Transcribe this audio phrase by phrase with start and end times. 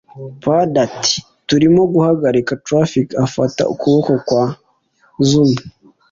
[0.41, 1.15] paddy ati
[1.47, 3.07] turimo guhagarika traffic.
[3.25, 4.43] afata ukuboko kwa
[5.27, 5.59] xuma